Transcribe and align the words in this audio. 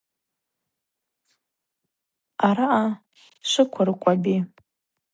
Араъа 2.47 2.85
швыквыркӏвапӏи. 3.49 4.37